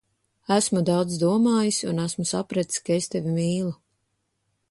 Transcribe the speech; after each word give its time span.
Esmu 0.53 0.81
daudz 0.89 1.17
domājis, 1.23 1.77
un 1.91 2.03
esmu 2.05 2.27
sapratis, 2.31 2.81
ka 2.87 2.97
es 3.01 3.13
tevi 3.17 3.35
mīlu. 3.37 3.71